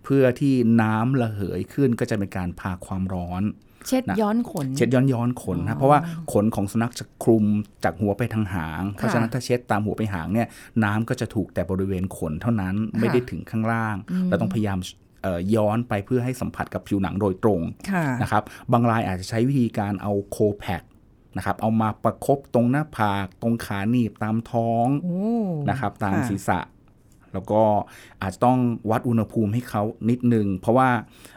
[0.05, 3.43] เพื่อที่น้ำระเหยขึ้นก็จะเป็นการพาความร้อน
[3.87, 5.99] เช็ดนะย้อนขน เช็ดย้อนย้อนขนอ๋นะอเพราะว่า
[6.33, 7.45] ขนของสุนัขจะคลุม
[7.85, 10.49] จากหัวไปทางหาง เพราะฉะนั้นถ้าเช็ดตามหัวไปหางเนี่ย
[10.85, 14.79] น้ำก็จะถูกแต่บริเวณขนเท่านั้นไม่ได้ถึงข้างล่าง เราต้องพยายาม
[15.23, 17.61] เอ่อย้อนไปเพื่อให้สัมผัสกับผิวหนังโดยตรง
[17.91, 20.83] ค่ะนะครับบางรายอาจจะใช้วิธีการเอาโคแพค
[21.37, 25.19] นะครับเอามาประคบตรงหน้าผาก ตรงขาหนีบตามท้องโอ้
[25.71, 26.59] นะครับตามค่ะศีรษะ
[27.35, 27.63] แล้วก็
[28.23, 28.59] อาจจะต้อง
[28.91, 30.89] วัดอุณหภูมิให้เขานิดนึง เพราะว่า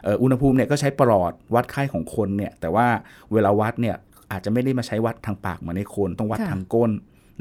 [0.03, 2.87] เอ่ออุณหภูมิเนี่ยก็ใช้ประหลอดวัดไข้ของคนเนี่ยแต่ว่า
[3.33, 3.95] เวลาวัดเนี่ย
[4.31, 6.91] อาจจะไม่ได้มาใช้วัดทางปากเหมือนในคนต้องวัดทางก้น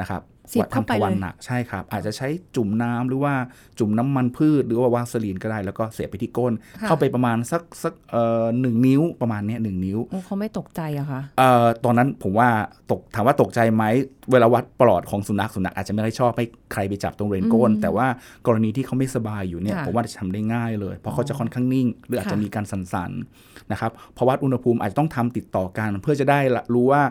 [0.01, 3.35] นะครับเสียบวัดทางเข้าไปทวารเลยหนักใช่ครับ อาจจะใช้จุ่มน้ำหรือว่า
[3.79, 12.49] จุ่มน้ำมันพืช หรือว่าวาสลีนก็ได้ แล้วก็เสียบไปที่ก้นค่ะเข้าไปประมาณสักสักเอ่อหนึ่งนิ้วประมาณเนี้ยหนึ่งนิ้วโอ้เขาไม่ตกใจอะคะเอ่อตอนนั้นผมว่า
[12.91, 13.85] ตกถามว่าตกใจไหม
[14.33, 18.07] เวลาวัดปลอดของสุนัขสุนัขอาจจะไม่ค่อยชอบให้ใครไปจับตรงเรนก้นอืมแต่ว่า
[18.47, 27.03] กรณีที่เขาไม่สบายอยู่เนี่ยค่ะผมว่าจะทำได้ง่ายเลย เพราะเขาจะค่อนข้างนิ่ง หรืออาจจะค่ะมีการสั่นๆนะครับเพราะวัดอุณหภูมิอาจจะต้องทำติดต่อกัน เพื่อจะได้ละรู้ว่า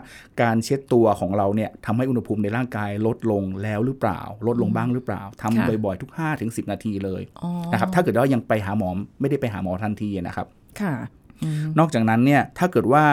[0.42, 8.88] การเช็ดตัวของเราเนี่ยทำให้อุณหภูมิในร่างกายลดลงแล้วหรือเปล่า ลดลงบ้างหรือเปล่าทำค่ะบ่อยๆทุก5-10 นาทีเลยอ๋อนะครับถ้าเกิดว่ายังไปหาหมอ
[9.20, 10.46] ไม่ได้ไปหาหมอทันทีนะครับ
[10.80, 10.94] ค่ะ
[11.42, 13.04] อืมนอกจากนั้นเนี่ยถ้าเกิดว่า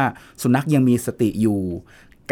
[0.41, 1.61] สุนัขยังมีสติอยู่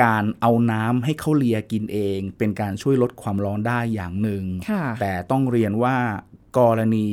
[0.04, 5.98] การเอาน้ำให้เขาเลียกินเอง เป็นการช่วยลดความร้อนได้อย่างหนึ่งค่ะแต่ต้องเรียนว่า
[6.60, 7.08] กรณี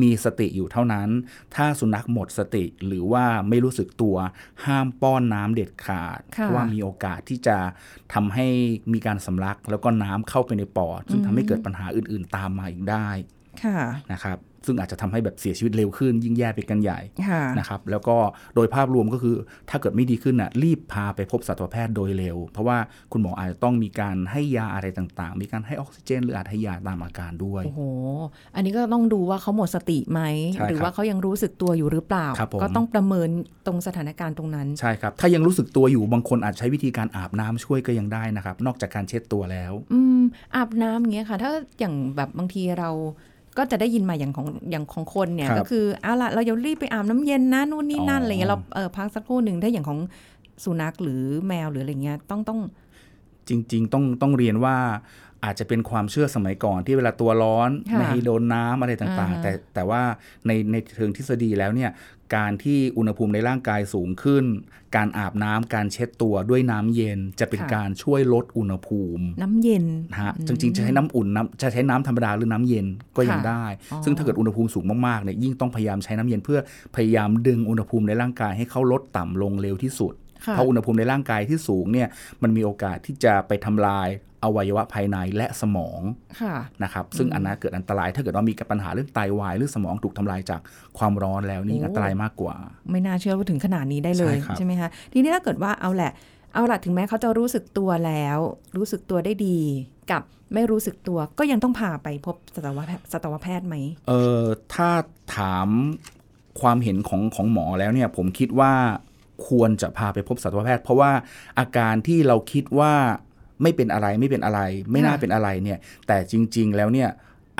[0.00, 1.08] มีสติอยู่เท่านั้น
[1.54, 4.16] ถ้าสุนัขหมดสติหรือว่าไม่รู้สึกตัว
[4.66, 7.58] ห้ามป้อนน้ำเด็ดขาดค่ะเพราะว่ามีโอกาสที่จะ
[8.14, 8.46] ทำให้
[8.92, 13.08] มีการสำลัก แล้วก็น้ำเข้าไปในปอด ซึ่งทำให้เกิดปัญหาอื่น ๆ ตามมาอีกได้
[13.62, 13.78] ค่ะ
[14.12, 18.16] นะครับ ซึ่งอาจจะทำให้แบบเสียชีวิตเร็วขึ้น ยิ่งแย่ไปกันใหญ่ค่ะนะครับแล้วก็
[18.54, 19.36] โดยภาพรวมก็คือ
[19.70, 22.78] ถ้าเกิดไม่ดีขึ้นน่ะรีบพาไปพบสัตวแพทย์โดยเร็ว เพราะว่า
[23.12, 27.80] คุณหมออาจจะต้องมีการให้ยาอะไรต่างๆ มีการให้ออกซิเจน หรืออาจให้ยาตามอาการด้วยโอ้โห
[28.54, 30.20] อันนี้ก็ต้องดูว่าเขาหมดสติไหม
[30.54, 33.28] ใช่ครับหรือว่าเขายังรู้สึกตัวอยู่หรือเปล่าครับผมก็ต้องประเมิน
[33.66, 40.20] ตรงสถานการณ์ตรงนั้นใช่ครับถ้ายังรู้สึกตัวอยู่บางคนอาจใช้วิธีการอาบน้ำช่วยก็ยังได้นะครับนอกจากการเช็ดตัวแล้ว อืม
[40.56, 42.90] อาบน้ำอย่างเงี้ยค่ะ ถ้าอย่างแบบบางทีเรา
[43.58, 49.98] ก็จะได้ยินมาอย่างของอย่างของคนเนี่ยครับก็คือเอาละเราอย่ารีบไปอาบน้ำเย็นนะนู่นนี่นั่นอ๋อออะไรเงี้ยเราเออพักสักครู่หนึ่งถ้าอย่างของ
[50.64, 52.60] สุนัขหรือแมวหรืออะไรเงี้ยต้องต้อง
[53.48, 54.76] จริง ๆ ต้องต้องเรียนว่า
[55.44, 60.02] อาจจะเป็นความเชื่อสมัยก่อนที่เวลาตัวร้อนค่ะไม่ให้โดนน้ำอะไรต่างอ่าๆแต่แต่ว่า
[60.46, 61.90] ในในเชิงทฤษฎีแล้วเนี่ย
[62.38, 64.44] การที่อุณหภูมิในร่างกายสูงขึ้น
[64.96, 76.60] การอาบน้ำการเช็ดตัวด้วยน้ำเย็นจะเป็นการช่วยลดอุณหภูมิ น้ำเย็นนะฮะจริงๆจะใช้น้ำอุ่นน้ำจะใช้น้ำธรรมดาหรือน้ำเย็นก็ยังค่ะได้อ๋อซึ่งถ้าเกิดอุณหภูมิสูงมากๆเนี่ยยิ่งต้องพยายามใช้น้ำเย็นเพื่อ
[76.96, 82.08] พยายามดึงอุณหภูมิในร่างกายให้เขาลดต่ำลงเร็วที่สุดค่ะ เพราะอุณหภูมิในร่างกายที่สูงเนี่ย
[82.42, 84.08] มันมีโอกาสที่จะไปทำลาย
[84.44, 86.00] อวัยวะภายในและสมอง
[86.40, 90.60] ค่ะนะครับ ซึ่งอันนั้นเกิดอันตราย ถ้าเกิดว่ามีปัญหาเรื่องไตวายหรือสมองถูกทำลายจาก
[90.98, 92.56] ความร้อนแล้วนี่โอ้อันตรายมากกว่า
[92.90, 96.12] ไม่น่าเชื่อว่าถึงขนาดนี้ได้เลยใช่ครับใช่ไหมคะทีนี้ถ้าเกิดว่าเอาแหละ
[96.54, 98.38] เอาละถึงแม้เขาจะรู้สึกตัวแล้ว
[98.76, 99.58] รู้สึกตัวได้ดี
[100.10, 100.22] กับ
[100.54, 103.76] ไม่รู้สึกตัวก็ยังต้องพาไปพบสัตวแพทย์สัตวแพทย์ไหม
[104.08, 104.42] เออ
[104.74, 104.90] ถ้า
[105.36, 105.68] ถาม
[106.60, 108.72] ความเห็นของของหมอแล้วเนี่ยผมคิดว่า
[109.48, 111.12] ควรจะพาไปพบสัตวแพทย์ เพราะว่า
[111.58, 112.92] อาการที่เราคิดว่า
[113.62, 117.08] ไม่เป็นอะไรไม่เป็นอะไร ไม่น่าค่ะเป็นอะไรเนี่ย แต่จริง ๆ แล้วเนี่ย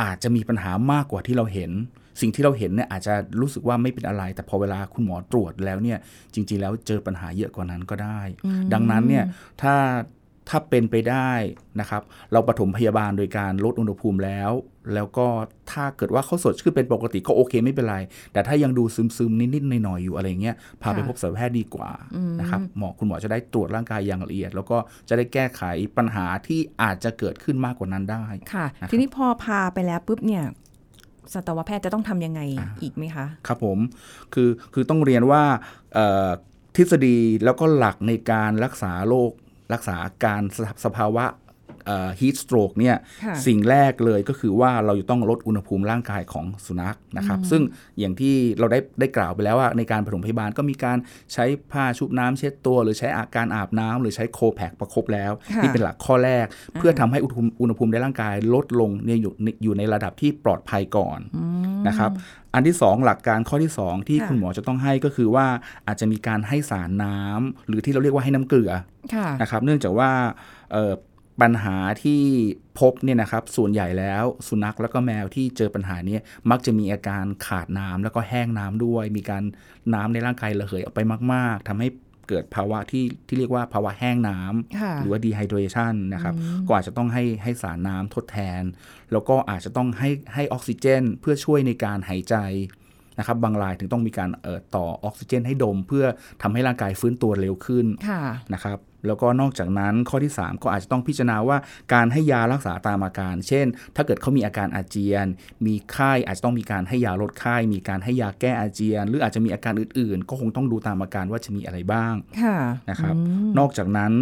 [0.02, 1.70] อาจจะมีปัญหามากกว่าที่เราเห็น
[2.20, 5.98] สิ่งที่เราเห็นเนี่ยอาจจะรู้สึกว่าไม่เป็นอะไร แต่พอเวลาคุณหมอตรวจแล้วเนี่ย
[6.34, 8.20] จริง ๆ แล้วเจอปัญหาเยอะกว่านั้นก็ได้
[8.72, 9.24] ดังนั้นเนี่ย
[9.62, 9.74] ถ้า
[10.48, 11.32] ถ้าเป็นไปได้
[11.80, 14.50] นะครับ เราปฐมพยาบาลโดยการลดอุณหภูมิแล้ว
[14.94, 15.26] แล้วก็
[15.72, 17.96] ถ้าเกิดว่าเขาสดชื่นเป็นปกติก็โอเคไม่เป็นไร
[18.32, 18.84] แต่ถ้ายังดู
[19.16, 21.90] ซึมๆ นิดๆหน่อยๆอยู่อะไรเงี้ยพาไปค่ะพบสัตวแพทย์ดีกว่า
[22.40, 24.76] นะครับหมอคุณหมอจะได้ตรวจร่างกายอย่างละเอียด แล้วก็
[25.08, 25.62] จะได้แก้ไข
[25.96, 30.44] ปัญหาที่อาจจะเกิดขึ้นมากกว่านั้นได้ค่ะนะครับทีนี้พอพาไปแล้วปุ๊บเนี่ย
[31.34, 32.40] สัตวแพทย์จะต้องทำยังไง
[32.82, 33.78] อีกไหมคะ ครับผม
[34.34, 35.42] คือคือต้องเรียนว่า
[35.94, 36.28] เอ่อ
[36.76, 39.32] ทฤษฎีแล้วก็หลักในการรักษาโรค
[39.72, 41.24] รักษาการสสภาวะ
[42.20, 47.62] ฮีทสโตรกเนี่ยค่ะสิ่งแรกเลยก็คือว่าเราจะต้องลดอุณหภูมิร่างกายของสุนัขนะครับ ซึ่ง
[47.98, 50.98] อย่างที่เราได้ได้กล่าวไปแล้วว่าในการปฐมพยาบาลก็มีการ
[51.32, 56.46] ใช้ผ้าชุบน้ำเช็ดตัว หรือใช้อาการอาบน้ำหรือใช้โคแพคประคบแล้วค่ะนี่เป็นหลักข้อแรก
[56.78, 61.18] เพื่อทำให้อุณหภูมิอุณหภูมิในร่างกายลดลงเนี่ยอยู่ในอยู่ในระดับที่ปลอดภัยก่อน
[61.88, 62.12] นะครับ
[62.54, 65.46] อันที่ 2 หลักการข้อที่ 2 ที่ค่ะคุณหมอจะต้องให้ก็คือว่า
[65.86, 68.72] อาจจะมีการให้สารน้ำหรือที่เราเรียกว่าให้น้ำเกลือ
[69.14, 70.10] ค่ะนะครับเนื่องจากว่า
[70.72, 70.92] เอ่อ
[71.42, 72.22] ปัญหาที่
[72.80, 76.16] พบเนี่ยนะครับส่วนใหญ่แล้วสุนัขแล้วก็แมวที่เจอปัญหาเนี้
[76.50, 79.42] มักจะมีอาการขาดน้ำแล้วก็แห้งน้ำด้วย มีการ
[79.94, 81.00] น้ำในร่างกายระเหยออกไป
[81.32, 81.88] มาก ๆทำให้
[82.28, 86.34] เกิดภาวะที่ที่เรียกว่าภาวะแห้งน้ำค่ะหรือว่า dehydration นะครับ
[86.66, 88.62] ก็อาจจะต้องให้ให้สารน้ำทดแทน
[89.12, 92.36] แล้วก็อาจจะต้องให้ให้ออกซิเจน เพื่อช่วยในการหายใจ
[93.18, 96.04] นะครับบางรายถึงต้องมีการเอ่อต่อออกซิเจนให้ดม เพื่อ
[96.42, 98.22] ทำให้ร่างกายฟื้นตัวเร็วขึ้นค่ะ
[98.54, 101.58] นะครับ แล้วก็นอกจากนั้นข้อที่ 3 ก็อาจจะต้องพิจารณาว่า
[101.94, 105.26] การให้ยารักษาตามอาการ เช่น ถ้าเกิดเขามีอาการอาเจียน
[105.66, 112.56] มีไข้อาจจะต้องมีการให้ยาลดไข้ มีการให้ยาแก้อาเจียน หรืออาจจะมีอาการอื่นๆ ก็คงต้องดูตามอาการว่าจะมีอะไรบ้างค่ะ
[112.90, 113.14] นะครับ
[113.58, 114.12] นอกจากนั้น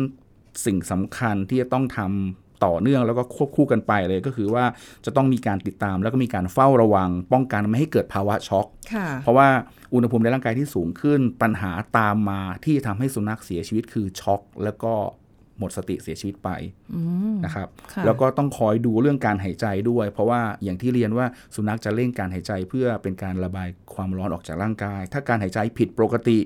[0.65, 4.65] สิ่งสำคัญที่จะต้องทำ ต่อเนื่องแล้วก็ควบคู่กันไปเลยก็คือว่า
[5.05, 9.49] จะต้องมีการติดตามแล้วก็มีการเฝ้าระวัง ป้องกันไม่ให้เกิดภาวะช็อกค่ะเพราะว่า
[9.95, 14.93] อุณหภูมิในร่างกายที่สูงขึ้น ปัญหาตามมาที่ทำให้สุนัขเสียชีวิตคือช็อก แล้วก็
[15.59, 16.51] หมดสติเสียชีวิตไป
[17.45, 26.39] นะครับค่ะแล้วก็ต้องคอยดูเรื่องการหายใจด้วย เพราะว่าอย่างที่เรียนว่าสุนัขจะเร่งการหายใจเพื่อเป็นการระบายความร้อนออกจากร่างกาย ถ้าการหายใจผิดปกติ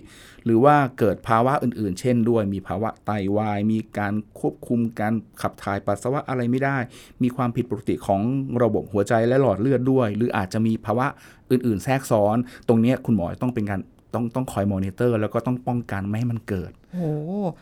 [0.44, 6.76] หรือว่าเกิดภาวะอื่น ๆ เช่น ด้วย มีภาวะไตวาย มีการควบคุมการขับถ่ายปัสสาวะอะไรไม่ได้
[7.22, 8.20] มีความผิดปกติของ
[8.62, 11.06] ระบบหัวใจและหลอดเลือดด้วย หรืออาจจะมีภาวะ
[11.50, 12.36] อื่น ๆ แทรกซ้อน
[12.68, 13.80] ตรงเนี้ยคุณหมอต้องเป็นการ
[14.14, 16.81] ต้องต้องคอยมอนิเตอร์ แล้วก็ต้องป้องกันไม่ให้มันเกิดโอ้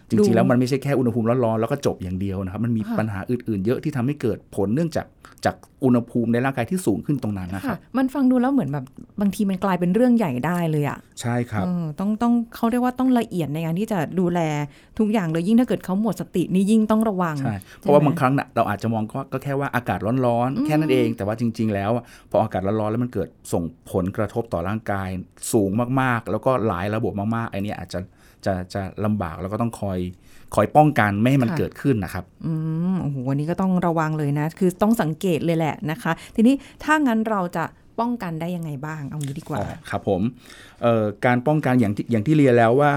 [0.08, 5.06] จริงๆแล้วมันไม่ใช่แค่อุณหภูมิร้อนๆแล้วก็จบอย่างเดียวนะครับ มันมีค่ะปัญหาอื่นๆ เยอะที่ทำให้เกิดผลเนื่องจาก
[5.46, 8.84] จากอุณหภูมิในร่างกายที่สูงขึ้นตรงนั้นนะคค่ะรับมันฟังดูแล้วเหมือนแบบ
[9.20, 14.40] บางทีมันกลายเป็นเรื่องใหญ่ได้เลยอะใช่ครับเออต้องต้องเขาเรียกว่าต้องละเอียดในการที่จะดูแล
[14.98, 23.62] ทุกอย่างเลยยิ่งถ้าเกิดเขาหมดสตินี่ยิ่งต้องระวังใช่เพราะว่าใช่ไหมบางครั้งน่ะเราอาจจะมองก็ก็แค่ว่าอากาศร้อนๆแค่นั้นเองแต่ว่าจริง ๆ แล้วอะพออากาศร้อนๆแล้วมันเกิดส่ง
[23.92, 25.08] ผลกระทบต่อร่างกาย
[25.52, 28.00] สูงมากๆ แล้วก็หลายระบบมากๆไอ้นี่อาจจะ
[28.46, 29.98] จะจะลำบากแล้วก็ต้องคอย
[30.54, 32.52] คอยป้องกันไม่ให้มันค่ะเกิดขึ้นนะครับ อื
[32.92, 37.64] มโอ้โหวันนี้ก็ต้องระวังเลยนะ คือต้องสังเกตเลยแหละนะคะ ทีนี้ถ้างั้นเราจะ
[38.00, 40.20] ป้องกันได้ยังไงบ้าง เอางี้ดีกว่าอ๋อครับผม
[40.82, 42.92] เอ่อการป้องกันอย่างที่อย่างที่เรียนแล้วว่า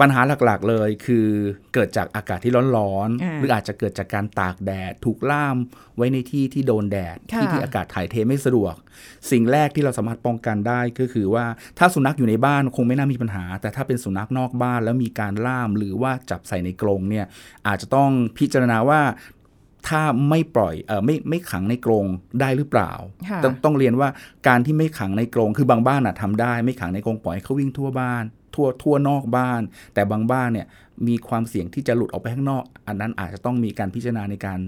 [0.00, 1.26] ปัญหาหลักๆเลยคือ
[1.74, 5.56] เกิดจากอากาศที่ร้อนอ่าๆหรืออาจจะเกิดจากการตากแดด ถูกล่าม
[5.96, 8.74] ไว้ในที่ที่โดนแดดค่ะที่ที่อากาศถ่ายเทไม่สะดวก
[9.30, 11.44] สิ่งแรกที่เราสามารถป้องกันได้ก็คือว่า
[11.78, 17.26] ถ้าสุนัขอยู่ในบ้านคงไม่น่ามีปัญหา แต่ถ้าเป็นสุนัขนอกบ้านแล้วมีการล่ามหรือว่าจับใส่ในกรงเนี่ย
[17.66, 19.00] อาจจะต้องพิจารณาว่า
[19.88, 22.04] ถ้าไม่ปล่อยเออไม่ไม่ขังในกรง
[22.40, 22.92] ได้หรือเปล่า
[23.30, 24.08] ค่ะต้องต้องเรียนว่า
[24.48, 28.24] การที่ไม่ขังในกรงคือบางบ้านอะทำได้ ไม่ขังในกรงปล่อยให้เขาวิ่งทั่วบ้าน
[28.56, 29.62] ทั่วทั่วนอกบ้าน
[29.94, 30.66] แต่บางบ้านเนี่ย
[31.08, 34.60] มีความเสี่ยงที่จะหลุดออกไปข้างนอก อันนั้นอาจจะต้องมีการพิจารณาในการ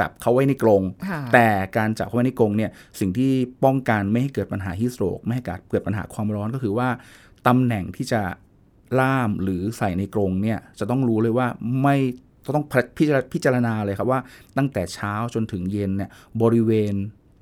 [0.04, 2.70] ับเขาไว้ในกรงค่ะแต่การจับเขาไว้ในกรงเนี่ย
[3.00, 3.32] สิ่งที่
[3.64, 6.88] ป้องกันไม่ให้เกิดปัญหาฮิสโตรกไม่ให้เกิดปัญหาความร้อนก็คือว่า
[7.46, 8.22] ตำแหน่งที่จะ
[9.00, 11.46] ล่ามหรือใส่ในกรงเนี่ยจะต้องรู้เลยว่า
[11.82, 11.96] ไม่
[12.54, 12.66] ต้อง
[12.98, 14.20] พิจารพิจารณาเลยครับว่า
[14.56, 16.10] ตั้งแต่เช้าจนถึงเย็นเนี่ย
[16.42, 16.94] บริเวณ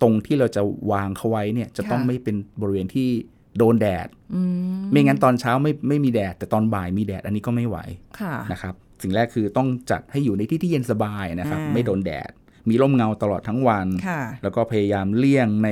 [0.03, 3.11] ตรงที่เราจะวางเขาไว้เนี่ยจะต้องค่ะไม่เป็นบริเวณที่
[3.59, 4.43] โดนแดดอื
[4.81, 7.79] มไม่งั้นตอนเช้าไม่ไม่มีแดด แต่ตอนบ่ายมีแดดอันนี้ก็ไม่ไหว
[8.21, 12.31] ค่ะนะครับสิ่งแรกคือต้องจัดให้อยู่ในที่ที่เย็นสบายนะครับอ่าไม่โดนแดด
[12.69, 15.69] มีร่มเงาตลอดทั้งวันค่ะแล้วก็พยายามเลี่ยงใน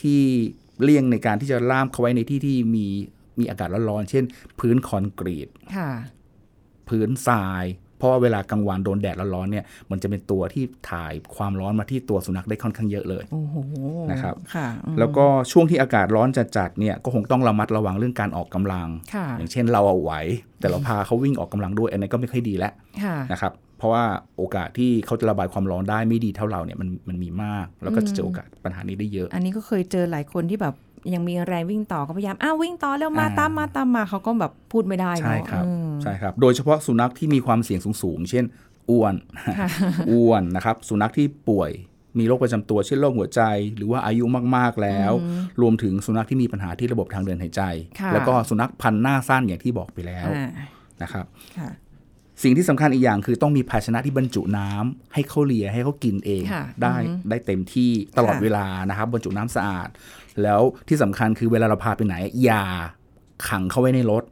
[0.00, 0.22] ที่
[0.82, 2.86] เลี่ยงในการที่จะล่ามเขาไว้ในที่ที่มี
[3.38, 4.24] มีอากาศร้อนๆเช่น
[4.60, 5.90] พื้นคอนกรีตค่ะ
[6.88, 7.64] พื้นทราย
[7.96, 13.56] เพราะว่าเวลากลางวันโดนแดดร้อนๆเนี่ยมันจะเป็นตัวที่ถ่ายความร้อนมาที่ตัวสุนัขได้ค่อนข้างเยอะเลยโอ้โห
[14.10, 20.12] นะครับค่ะอืมแล้วก็ช่วงที่อากาศร้อนจัดๆเนี่ยก็คงต้องระมัดระวังเรื่องการออกกำลังค่ะอย่างเช่นเราเอาไหว
[20.60, 22.72] แต่เราพาเขาวิ่งออกกำลังด้วยอันนี้นก็ไม่ค่อยดีแล้ว
[23.04, 24.04] ค่ะนะครับเพราะว่า
[24.36, 30.74] โอกาสที่เขาจะระบายความร้อนได้ไม่ดีเท่าเราเนี่ยมันมันมีมาก แล้วก็จะเจอโอกาสปัญหานี้ได้เยอะ อันนี้ก็เคยเจอหลายคนที่แบบ
[31.14, 38.44] ยังมีแรงวิ่งต่อก็พยายามอ้าววิ่งต่อเร็วมาอ่าตามมาตามมาเขาก็แบบพูดไม่ได้ใช่เนาะครับอืมใช่ครับ โดยเฉพาะสุนัขที่มีความเสี่ยงสูงๆเช่น
[38.90, 39.14] อ้วน
[39.60, 39.68] ค่ะ
[40.10, 41.70] อ้วนนะครับสุนัขที่ป่วย
[42.18, 43.42] มีโรคประจำตัวเช่นโรคหัวใจ
[43.76, 44.24] หรือว่าอายุ
[44.56, 45.12] มากๆแล้ว
[45.60, 47.62] รวมถึงสุนัขที่มีปัญหาที่ระบบทางเดินหายใจ
[48.00, 50.48] ค่ะแล้วก็สุนัขพันธุ์หน้าสั้นอย่างที่บอกไปแล้วอ่า
[51.02, 51.26] นะครับ
[51.58, 51.70] ค่ะ
[52.42, 59.88] สิ่งที่สำคัญอีกอย่างคือต้องมีภาชนะที่บรรจุน้ำให้เขาเลียให้เขากินเองค่ะได้อือฮึได้เต็มที่ตลอดค่ะเวลานะครับบรรจุน้ำสะอาด
[60.42, 62.64] แล้วที่สำคัญคือเวลาเราพาไปไหน อย่า
[63.48, 64.24] ขังเขาไว้ในรถ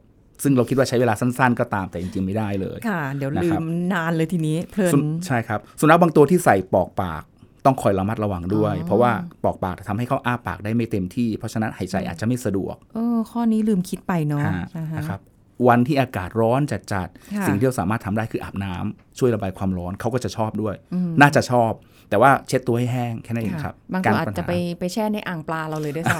[0.43, 7.23] ซึ่งเราคิดว่าใช้เวลาสั้นๆ ก็ตามแต่จริงๆไม่ได้เลยค่ะ เดี๋ยวนะลืครับมนานเลยทีนี้เพลินสุใช่ครับสุนัขบางตัวที่ใส่ปอกปาก
[7.65, 9.11] ต้องคอยระมัดระวังด้วยอ๋อเพราะว่า
[9.43, 15.19] ปอกปากทำให้เขาอ้าปากได้ไม่เต็มที่ เพราะฉะนั้นหายใจอาจจะไม่สะดวกเออข้อนี้ลืมคิดไปเนาะฮะอ่าฮะนะครับ
[15.67, 20.75] วันที่อากาศร้อนจัดค่ะๆสิ่งที่เราสามารถทำได้คืออาบน้ำช่วยระบายความร้อนเขาก็จะชอบด้วย
[21.21, 21.71] น่าจะชอบ
[22.09, 26.19] แต่ว่าเช็ดตัวให้แห้งแค่นั้นเองครับ บางกตัวรอาจปัญหจะไปไปแช่ในอ่างปลาเราเลยด้วยซ้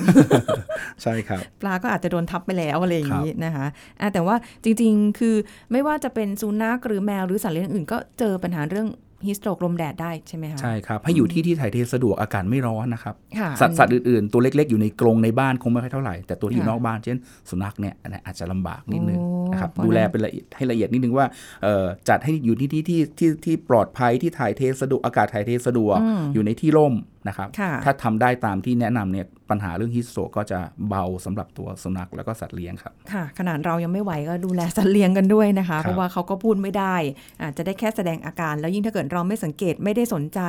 [1.04, 3.65] ใช่ครับำปลาก็อาจจะโดนทับไปแล้วอะไรอย่างนี้ครับนะคะ
[4.02, 5.36] อะแต่ว่าจริงๆ คือ
[5.71, 8.88] ไม่ว่าจะเป็นสุนัขหรือแมวหรือสัตว์เลี้ยงอื่นก็เจอปัญหาเรื่อง
[9.28, 17.17] ฮิสโตรกลมแดดได้ใช่ไหมคะใช่ครับ ให้อยู่ที่ที่ถ่ายเทสะดวกอากาศไม่ร้อนนะครับค่ะสัตว์สัตว์อื่นๆ ตัวเล็กๆ อยู่ในกรงในบ้านคงไม่ค่อยเท่าไหร่ แต่ตัวที่อยู่ค่ะนอกบ้านเช่น
[17.50, 21.26] สุนัขเนี่ยอันนี้อาจจะลำบากนิดนึงโอ้ นะครับเพราะดูแลนั้นเป็นละเอียดให้ละเอียดนิดนึงว่า
[21.63, 26.96] เอ่อจัดให้อยู่ที่ที่ที่ที่ที่ปลอดภัยที่ถ่ายเทสะดวกอากาศถ่ายเทสะดวกอืมอยู่ในที่ร่ม
[27.28, 36.96] นะครับค่ะถ้าทำได้ตามที่แนะนำเนี่ยปัญหาเรื่องฮิสโตรกก็จะเบาสำหรับตัวสุนัขแล้วก็สัตว์เลี้ยงครับค่ะ ขนาดเรายังไม่ไหวก็ดูแลสัตว์เลี้ยงกันด้วยนะคะครับเพราะว่าเขาก็พูดไม่ได้
[37.41, 40.39] อาจจะได้แค่แสดงอาการ แล้วยิ่งถ้าเกิดเราไม่สังเกตไม่ได้สนใจ